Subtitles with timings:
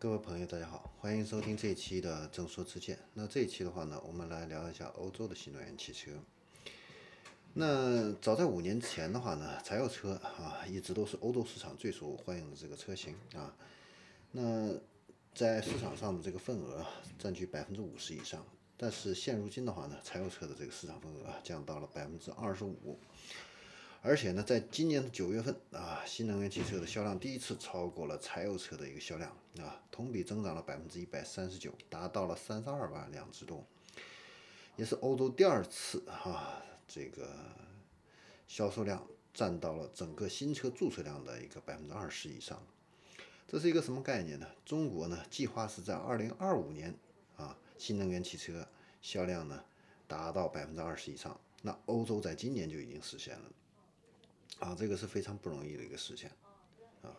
[0.00, 2.98] 各位朋友，大家好，欢迎收听这一期的正说之见。
[3.12, 6.12] 那这一期的话呢，我们来聊一下欧洲的新能源汽车。
[7.52, 13.54] 那早在五年前的话呢，柴油车啊一直都是欧洲市场最受欢迎的这个车型啊。
[14.30, 14.72] 那
[15.34, 16.82] 在市场上的这个份额
[17.18, 18.42] 占据百分之五十以上，
[18.78, 22.98] 但是现如今的话呢，柴油车的这个市场份额降到了百分之二十五。
[24.02, 33.62] 而且呢，在今年的九月份啊，新能源汽车的销量第一次超过了柴油车的一个销量啊，同比增长了百分之一百三十九，达到了三十二万辆之多，
[34.76, 37.30] 也是欧洲第二次哈，这个
[38.48, 42.58] 销售量占到了整个新车注册量的一个百分之二十以上。
[43.46, 44.46] 这是一个什么概念呢？
[44.64, 46.94] 中国呢，计划是在二零二五年
[47.36, 48.66] 啊，新能源汽车
[49.02, 49.62] 销量呢
[50.08, 53.42] 达到百分之二十以上，那欧洲在今年就已经实现了。
[54.58, 56.28] 啊，这个是非常不容易的一个事情，
[57.02, 57.16] 啊。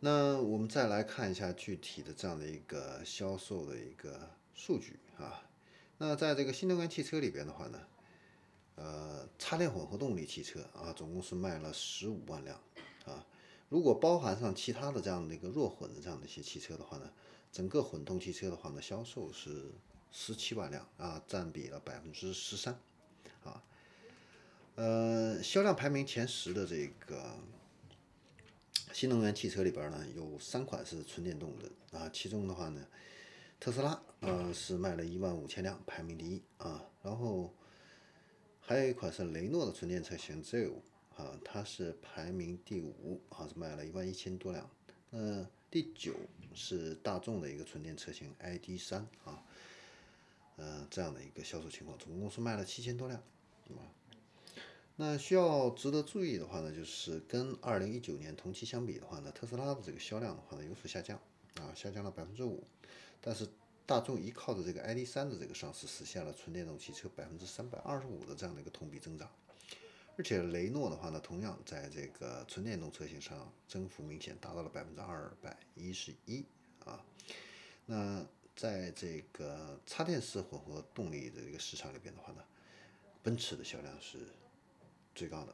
[0.00, 5.42] 那我们再来看一下具体的这样的一个销售的一个数据啊。
[5.98, 7.80] 那在这个新能源汽车里边的话呢，
[8.76, 12.60] 呃，插电混合动力汽车啊，总共是卖了十五万辆
[13.04, 13.26] 啊。
[13.68, 17.12] 如果包含上其他的这样的一个弱混的这样的一些汽车的话呢，
[17.52, 19.72] 整个混动汽车的话呢，销售是
[20.10, 22.80] 十七万辆啊，占比了百分之十三
[23.42, 23.62] 啊。
[24.78, 27.34] 呃，销量排名前十的这个
[28.92, 32.08] 新能源汽车里边呢，有三款是纯电动的啊。
[32.12, 32.86] 其中的话呢，
[33.58, 36.88] 特斯拉呃是卖了一万五千辆，排名第一啊。
[37.02, 37.52] 然后
[38.60, 40.74] 还有一款是雷诺的纯电车型 Zeo
[41.16, 44.70] 啊，它是排名第五啊，是卖了一万一千多辆。
[45.10, 46.14] 那第九
[46.54, 49.42] 是大众的一个纯电车型 ID 三啊，
[50.54, 53.20] 呃这样的一个销售情况，总共是卖了七千多辆，
[53.66, 53.82] 对吧？
[55.00, 61.16] 那需要值得注意的话呢，就是跟二零一九年同期相比的话呢，特斯拉的这个销量的话呢有所下降，
[61.54, 62.64] 啊，下降了百分之五。
[63.20, 63.48] 但是
[63.86, 69.30] 大众依靠着这个 ID 三的这个上市，实现了纯电动汽车百分之三百二十五的这样的一个同比增长。
[70.16, 76.44] 而且雷诺的话呢，同样在这个纯电动车型上增幅明显，达到了百分之二百一十一
[76.84, 77.04] 啊。
[77.86, 78.26] 那
[78.56, 82.42] 在这个插电式混合动力的这个市场里边的话呢，
[83.22, 84.18] 奔驰的销量是。
[85.18, 85.52] 最高的，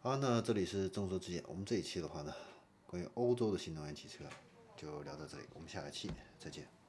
[0.00, 1.40] 好，那这里是众说之见。
[1.46, 2.34] 我们这一期的话呢，
[2.84, 4.24] 关于欧洲的新能源汽车
[4.76, 6.79] 就聊到这里，我们下一期再见。